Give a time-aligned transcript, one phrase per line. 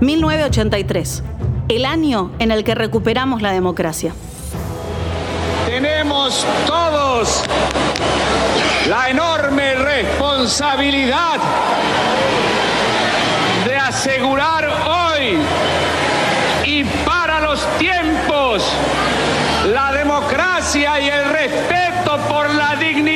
[0.00, 1.22] 1983,
[1.68, 4.12] el año en el que recuperamos la democracia.
[5.66, 7.42] Tenemos todos
[8.88, 11.40] la enorme responsabilidad
[13.64, 15.38] de asegurar hoy
[16.64, 18.70] y para los tiempos
[19.72, 23.15] la democracia y el respeto por la dignidad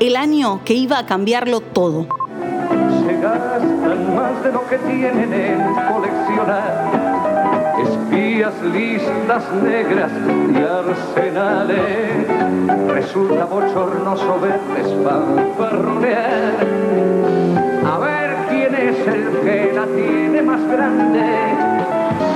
[0.00, 2.06] el año que iba a cambiarlo todo?
[3.06, 7.08] Se gastan más de lo que tienen en coleccionar
[7.82, 10.10] espías, listas negras
[10.52, 12.28] y arsenales.
[12.88, 16.54] Resulta bochornoso verles fanfarronear.
[17.86, 21.24] A ver quién es el que la tiene más grande.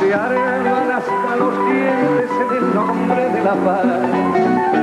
[0.00, 4.81] Se arman hasta los dientes en el nombre de la paz.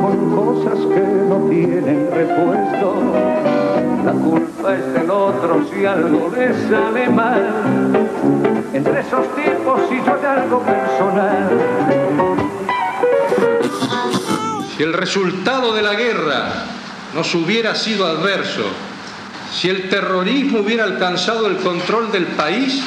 [0.00, 2.94] Con cosas que no tienen repuesto.
[4.04, 8.06] La culpa es del otro si algo les sale mal
[8.72, 11.48] entre esos tipos y yo hay algo personal.
[14.76, 16.52] Si el resultado de la guerra
[17.14, 18.64] nos hubiera sido adverso,
[19.52, 22.82] si el terrorismo hubiera alcanzado el control del país,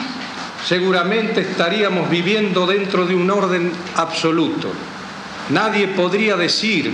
[0.65, 4.69] seguramente estaríamos viviendo dentro de un orden absoluto.
[5.49, 6.93] Nadie podría decir,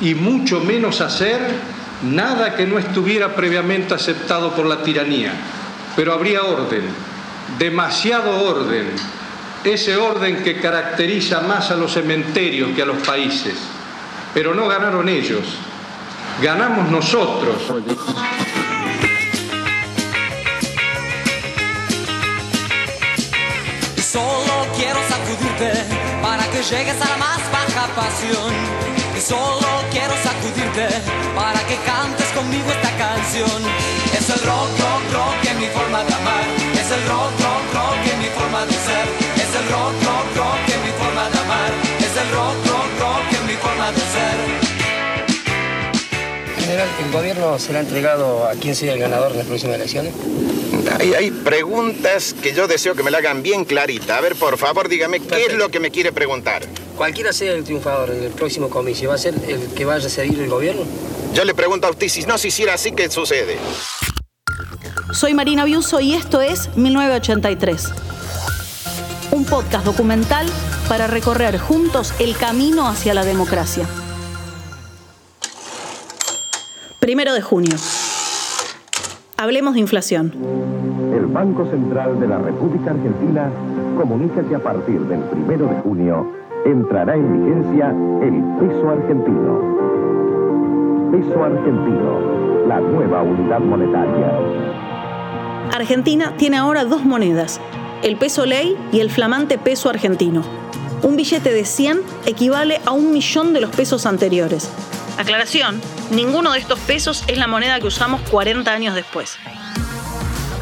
[0.00, 1.38] y mucho menos hacer,
[2.02, 5.32] nada que no estuviera previamente aceptado por la tiranía.
[5.94, 6.82] Pero habría orden,
[7.58, 8.90] demasiado orden,
[9.62, 13.54] ese orden que caracteriza más a los cementerios que a los países.
[14.34, 15.44] Pero no ganaron ellos,
[16.42, 17.62] ganamos nosotros.
[23.96, 26.01] Solo quiero sacudirte
[26.32, 28.52] para que llegues a la más baja pasión.
[29.18, 30.88] Y solo quiero sacudirte
[31.36, 33.58] para que cantes conmigo esta canción.
[34.18, 36.46] Es el rock, rock, rock en mi forma de amar.
[36.80, 39.06] Es el rock, rock, rock en mi forma de ser.
[39.44, 41.70] Es el rock, rock, rock en mi forma de amar.
[42.06, 44.61] Es el rock, rock, rock en mi forma de ser.
[46.80, 50.14] ¿El gobierno será entregado a quien sea el ganador en las próximas elecciones?
[50.98, 54.16] Hay, hay preguntas que yo deseo que me la hagan bien clarita.
[54.16, 56.62] A ver, por favor, dígame qué es lo que me quiere preguntar.
[56.96, 60.10] Cualquiera sea el triunfador en el próximo comicio, ¿va a ser el que vaya a
[60.10, 60.82] seguir el gobierno?
[61.34, 63.58] Yo le pregunto a usted si no se hiciera así, ¿qué sucede?
[65.12, 67.88] Soy Marina Biuso y esto es 1983.
[69.30, 70.46] Un podcast documental
[70.88, 73.86] para recorrer juntos el camino hacia la democracia.
[77.12, 77.76] Primero de junio.
[79.36, 80.32] Hablemos de inflación.
[81.14, 83.50] El Banco Central de la República Argentina
[83.98, 86.32] comunica que a partir del primero de junio
[86.64, 87.90] entrará en vigencia
[88.22, 89.60] el peso argentino.
[91.12, 94.32] Peso argentino, la nueva unidad monetaria.
[95.70, 97.60] Argentina tiene ahora dos monedas,
[98.02, 100.40] el peso ley y el flamante peso argentino.
[101.02, 104.70] Un billete de 100 equivale a un millón de los pesos anteriores.
[105.18, 105.78] Aclaración,
[106.10, 109.36] ninguno de estos pesos es la moneda que usamos 40 años después.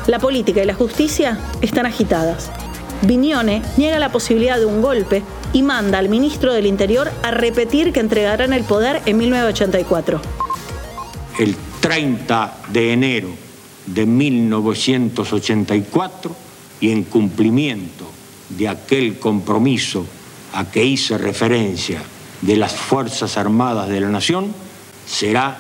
[0.07, 2.51] La política y la justicia están agitadas.
[3.03, 7.93] Viñone niega la posibilidad de un golpe y manda al ministro del Interior a repetir
[7.93, 10.21] que entregarán el poder en 1984.
[11.39, 13.31] El 30 de enero
[13.87, 16.37] de 1984
[16.81, 18.11] y en cumplimiento
[18.51, 20.05] de aquel compromiso
[20.53, 22.03] a que hice referencia
[22.43, 24.53] de las Fuerzas Armadas de la Nación,
[25.11, 25.59] será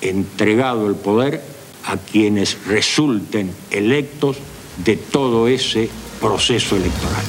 [0.00, 1.42] entregado el poder
[1.84, 4.36] a quienes resulten electos
[4.84, 7.24] de todo ese proceso electoral.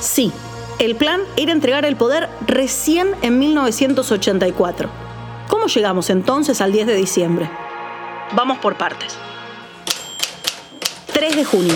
[0.00, 0.32] Sí,
[0.78, 4.88] el plan era entregar el poder recién en 1984.
[5.48, 7.50] ¿Cómo llegamos entonces al 10 de diciembre?
[8.34, 9.16] Vamos por partes.
[11.12, 11.74] 3 de junio.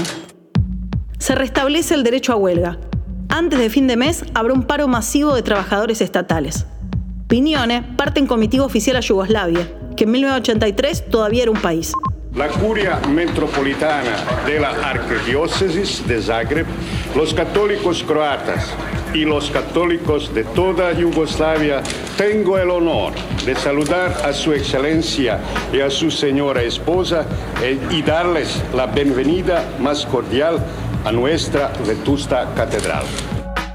[1.18, 2.78] Se restablece el derecho a huelga.
[3.28, 6.66] Antes de fin de mes habrá un paro masivo de trabajadores estatales.
[7.32, 11.94] Piñone parte en comitiva oficial a Yugoslavia, que en 1983 todavía era un país.
[12.34, 16.66] La Curia Metropolitana de la Arquidiócesis de Zagreb,
[17.16, 18.74] los católicos croatas,
[19.14, 21.82] y los católicos de toda Yugoslavia,
[22.18, 23.14] tengo el honor
[23.46, 25.38] de saludar a Su Excelencia
[25.72, 27.24] y a su señora esposa
[27.62, 30.58] eh, y darles la bienvenida más cordial
[31.06, 33.04] a nuestra vetusta catedral.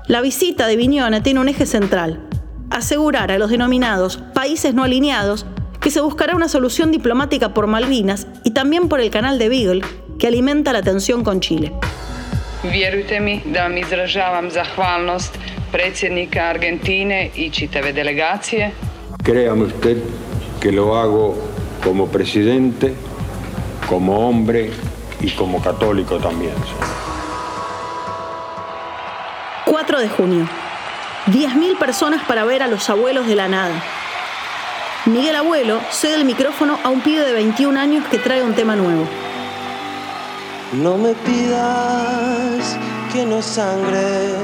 [0.06, 2.27] La visita de Viñona tiene un eje central,
[2.70, 5.46] asegurar a los denominados países no alineados
[5.80, 9.82] que se buscará una solución diplomática por Malvinas y también por el canal de Beagle,
[10.20, 11.72] que alimenta la tensión con Chile.
[12.64, 15.38] Vjerujte mi da vam izražavam zahvalnost
[15.72, 18.72] predsjednika Argentine i čitave delegacije.
[19.24, 19.98] Créame usted
[20.60, 21.36] que lo hago
[21.84, 22.94] como presidente,
[23.88, 24.72] como hombre
[25.22, 26.56] y como católico también.
[29.66, 30.67] 4 de junio.
[31.28, 33.84] 10.000 personas para ver a los abuelos de la nada.
[35.06, 38.76] Miguel Abuelo cede el micrófono a un pibe de 21 años que trae un tema
[38.76, 39.06] nuevo.
[40.74, 42.78] No me pidas
[43.12, 44.36] que no sangre.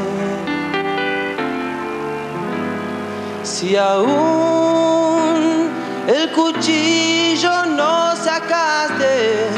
[3.43, 5.69] Si aún
[6.07, 9.49] el cuchillo no sacaste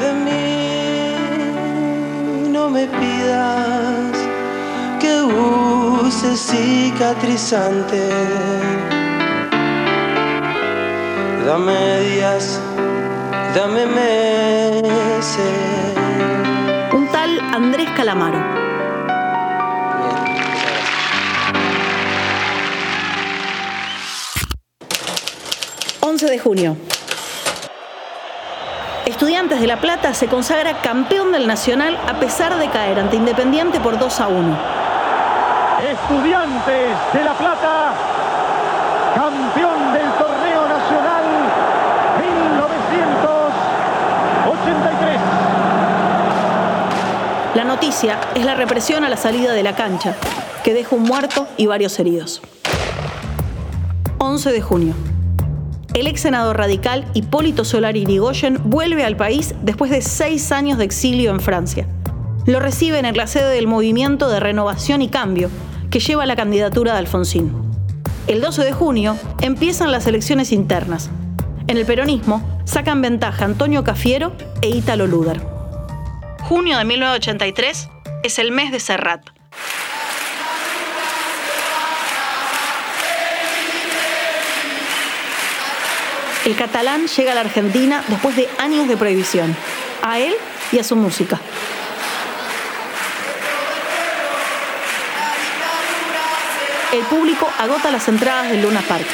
[0.00, 1.14] de mí,
[2.50, 4.12] no me pidas
[5.00, 5.22] que
[6.36, 8.08] cicatrizante.
[11.46, 12.60] Dame días
[13.54, 14.82] dame meses.
[16.92, 18.62] Un tal Andrés Calamaro.
[26.00, 26.76] ...11 de junio.
[29.06, 33.80] Estudiantes de La Plata se consagra campeón del Nacional a pesar de caer ante Independiente
[33.80, 34.81] por 2 a 1.
[36.12, 37.94] Estudiantes de La Plata,
[39.14, 41.24] campeón del torneo nacional
[42.20, 45.20] 1983.
[47.54, 50.14] La noticia es la represión a la salida de la cancha,
[50.62, 52.42] que deja un muerto y varios heridos.
[54.18, 54.92] 11 de junio.
[55.94, 60.84] El ex senador radical Hipólito Solari Irigoyen vuelve al país después de seis años de
[60.84, 61.86] exilio en Francia.
[62.44, 65.48] Lo reciben en la sede del Movimiento de Renovación y Cambio,
[65.92, 67.52] que lleva la candidatura de Alfonsín.
[68.26, 71.10] El 12 de junio empiezan las elecciones internas.
[71.66, 75.42] En el peronismo sacan ventaja Antonio Cafiero e Ítalo Luder.
[76.44, 77.90] Junio de 1983
[78.22, 79.20] es el mes de Serrat.
[86.46, 89.54] El catalán llega a la Argentina después de años de prohibición,
[90.02, 90.32] a él
[90.72, 91.38] y a su música.
[96.92, 99.06] El público agota las entradas del Luna Park.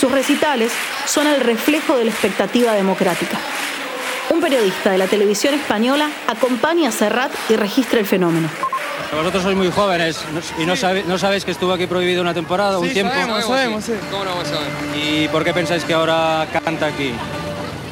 [0.00, 0.72] Sus recitales
[1.06, 3.38] son el reflejo de la expectativa democrática.
[4.30, 8.48] Un periodista de la televisión española acompaña a Serrat y registra el fenómeno.
[9.16, 10.18] Vosotros sois muy jóvenes
[10.58, 13.12] y no, sabe- no sabéis que estuvo aquí prohibido una temporada, un Sí, tiempo.
[13.12, 13.92] sabemos, sabemos, sí.
[14.10, 14.68] ¿Cómo no vamos a ver?
[15.00, 17.12] ¿Y por qué pensáis que ahora canta aquí?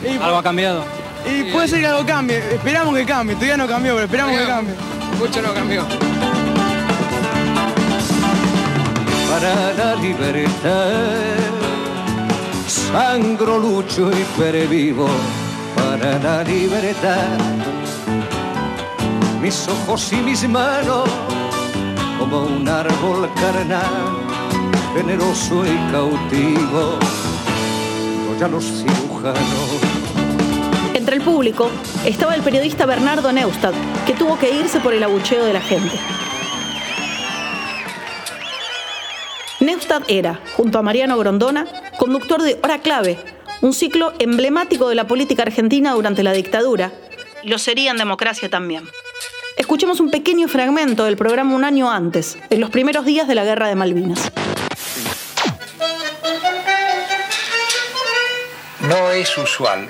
[0.05, 0.85] Y- ¿Algo ha cambiado?
[1.25, 2.39] Y puede ser que algo cambie.
[2.39, 3.37] Esperamos que cambie.
[3.37, 4.75] Todavía no cambió, pero esperamos que cambie.
[5.19, 5.87] Mucho no cambió.
[9.35, 11.35] Para la libertad.
[12.67, 15.09] Sangro, lucho y pervivo
[15.75, 17.39] para la libertad.
[19.43, 21.09] Mis ojos y mis manos
[22.19, 24.05] como un árbol carnal,
[24.95, 26.99] generoso y cautivo.
[28.27, 29.69] Yo ya los cirujanos
[30.95, 31.71] Entre el público
[32.07, 33.75] estaba el periodista Bernardo Neustadt,
[34.07, 35.99] que tuvo que irse por el abucheo de la gente.
[39.65, 41.67] Neustadt era, junto a Mariano Grondona,
[41.99, 43.19] conductor de Hora Clave,
[43.63, 46.93] un ciclo emblemático de la política argentina durante la dictadura,
[47.45, 48.87] lo sería en democracia también.
[49.57, 53.45] Escuchemos un pequeño fragmento del programa un año antes, en los primeros días de la
[53.45, 54.31] Guerra de Malvinas.
[58.81, 59.89] No es usual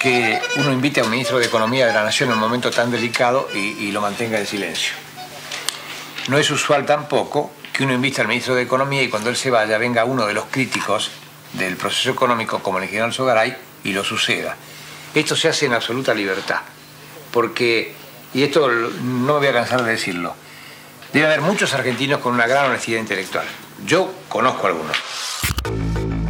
[0.00, 2.90] que uno invite a un ministro de Economía de la Nación en un momento tan
[2.90, 4.94] delicado y lo mantenga en silencio.
[6.26, 9.52] No es usual tampoco que uno invite al ministro de Economía y cuando él se
[9.52, 11.12] vaya venga uno de los críticos
[11.52, 14.56] del proceso económico como el general Sogaray y lo suceda.
[15.14, 16.58] Esto se hace en absoluta libertad,
[17.30, 17.94] porque,
[18.34, 20.34] y esto no me voy a cansar de decirlo,
[21.12, 23.46] debe haber muchos argentinos con una gran honestidad intelectual.
[23.86, 24.96] Yo conozco algunos.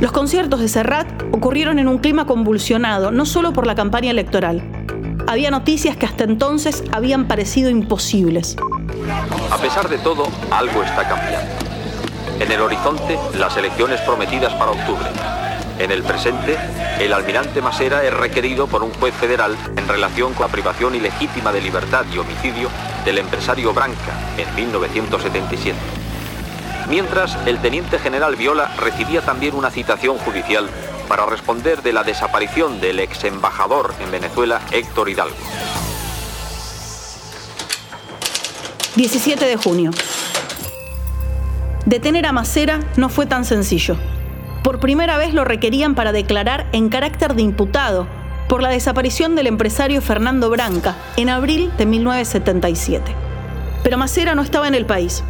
[0.02, 4.62] Los conciertos de Serrat ocurrieron en un clima convulsionado, no solo por la campaña electoral.
[5.26, 8.54] Había noticias que hasta entonces habían parecido imposibles.
[9.58, 10.22] A pesar de todo,
[10.52, 11.52] algo está cambiando.
[12.38, 15.08] En el horizonte, las elecciones prometidas para octubre.
[15.80, 16.56] En el presente,
[17.00, 21.50] el almirante Masera es requerido por un juez federal en relación con la privación ilegítima
[21.50, 22.68] de libertad y homicidio
[23.04, 25.76] del empresario Branca en 1977.
[26.88, 30.70] Mientras, el teniente general Viola recibía también una citación judicial
[31.08, 35.36] para responder de la desaparición del ex embajador en Venezuela, Héctor Hidalgo.
[38.98, 39.92] 17 de junio.
[41.86, 43.96] Detener a Macera no fue tan sencillo.
[44.64, 48.08] Por primera vez lo requerían para declarar en carácter de imputado
[48.48, 53.14] por la desaparición del empresario Fernando Branca en abril de 1977.
[53.84, 55.22] Pero Macera no estaba en el país.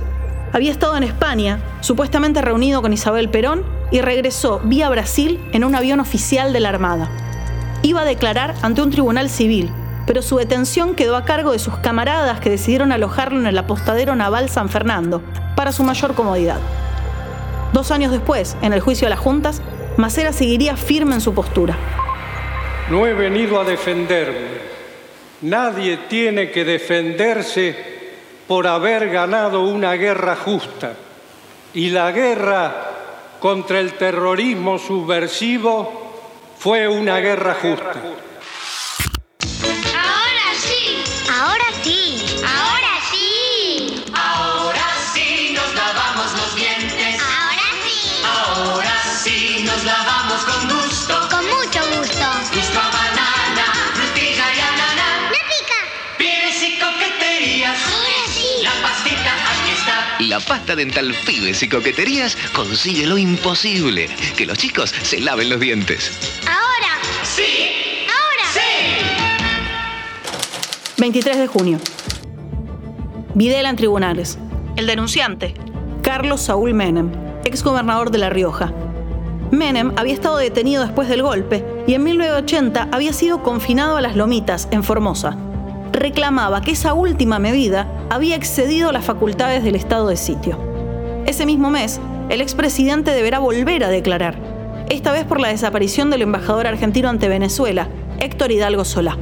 [0.55, 5.75] Había estado en España, supuestamente reunido con Isabel Perón, y regresó vía Brasil en un
[5.75, 7.11] avión oficial de la Armada.
[7.83, 9.71] Iba a declarar ante un tribunal civil,
[10.09, 14.17] pero su detención quedó a cargo de sus camaradas que decidieron alojarlo en el apostadero
[14.17, 15.21] naval San Fernando,
[15.55, 16.61] para su mayor comodidad.
[17.75, 19.61] Dos años después, en el juicio de las juntas,
[19.99, 21.77] Macera seguiría firme en su postura.
[22.89, 24.49] No he venido a defenderme.
[25.43, 27.77] Nadie tiene que defenderse
[28.47, 30.95] por haber ganado una guerra justa.
[31.75, 32.93] Y la guerra
[33.41, 36.23] contra el terrorismo subversivo
[36.59, 38.03] fue una guerra justa.
[50.45, 51.29] Con gusto.
[51.31, 52.27] Con mucho gusto.
[52.55, 53.65] Gusto a banana,
[53.95, 55.31] frutilla y ananá.
[55.31, 55.81] ¡No pica!
[56.19, 57.79] Pibes y coqueterías.
[57.87, 58.47] Ahora sí.
[58.63, 60.17] La pastita aquí está.
[60.21, 65.61] La pasta dental Pibes y Coqueterías consigue lo imposible, que los chicos se laven los
[65.61, 66.13] dientes.
[66.47, 66.99] Ahora.
[67.25, 68.05] Sí.
[68.07, 68.45] Ahora.
[68.53, 68.61] Sí.
[70.99, 71.79] 23 de junio.
[73.35, 74.39] Videla en tribunales.
[74.77, 75.55] El denunciante,
[76.03, 77.11] Carlos Saúl Menem,
[77.45, 78.73] exgobernador de La Rioja.
[79.51, 84.15] Menem había estado detenido después del golpe y en 1980 había sido confinado a las
[84.15, 85.37] Lomitas, en Formosa.
[85.93, 90.59] Reclamaba que esa última medida había excedido las facultades del estado de sitio.
[91.27, 94.37] Ese mismo mes, el expresidente deberá volver a declarar,
[94.91, 97.89] esta vez por la desaparición del embajador argentino ante Venezuela,
[98.19, 99.17] Héctor Hidalgo Solá.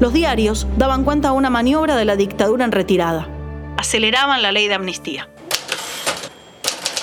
[0.00, 3.28] Los diarios daban cuenta de una maniobra de la dictadura en retirada.
[3.76, 5.28] Aceleraban la ley de amnistía.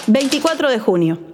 [0.08, 1.31] 24 de junio.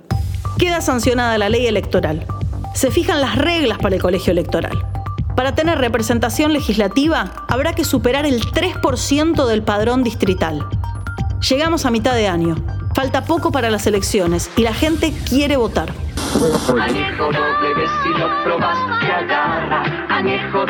[0.58, 2.26] Queda sancionada la ley electoral.
[2.74, 4.88] Se fijan las reglas para el colegio electoral.
[5.36, 10.68] Para tener representación legislativa habrá que superar el 3% del padrón distrital.
[11.48, 12.56] Llegamos a mitad de año.
[12.96, 15.94] Falta poco para las elecciones y la gente quiere votar.
[16.82, 19.84] Añejo si lo probas te agarra.
[20.10, 20.66] Añejo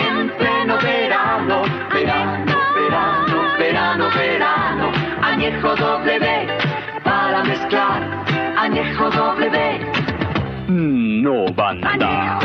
[0.00, 1.62] en pleno verano.
[1.92, 4.92] Verano, verano, verano, verano.
[5.20, 5.74] Añejo.
[8.64, 9.78] Añejo doble.
[10.68, 12.38] No banda.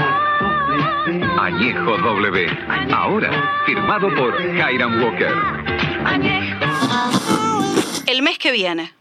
[1.40, 2.46] Añejo W.
[2.94, 5.32] Ahora, firmado por Hiram Walker.
[8.06, 8.92] El mes que viene.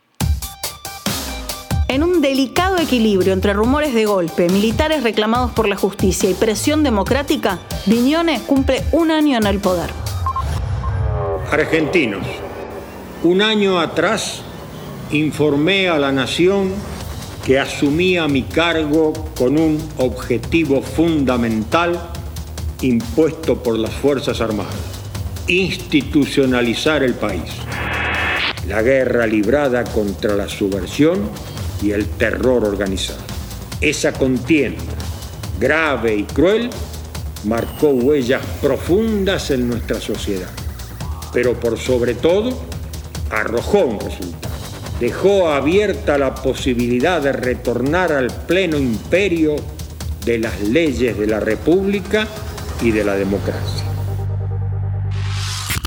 [1.88, 6.84] En un delicado equilibrio entre rumores de golpe, militares reclamados por la justicia y presión
[6.84, 9.90] democrática, Viñone cumple un año en el poder.
[11.50, 12.24] Argentinos,
[13.24, 14.44] un año atrás
[15.10, 16.72] informé a la nación
[17.48, 21.98] que asumía mi cargo con un objetivo fundamental
[22.82, 24.74] impuesto por las Fuerzas Armadas,
[25.46, 27.50] institucionalizar el país.
[28.66, 31.30] La guerra librada contra la subversión
[31.80, 33.20] y el terror organizado.
[33.80, 34.82] Esa contienda,
[35.58, 36.68] grave y cruel,
[37.44, 40.50] marcó huellas profundas en nuestra sociedad,
[41.32, 42.50] pero por sobre todo
[43.30, 44.47] arrojó un resultado.
[45.00, 49.56] Dejó abierta la posibilidad de retornar al pleno imperio
[50.24, 52.26] de las leyes de la República
[52.82, 53.77] y de la democracia.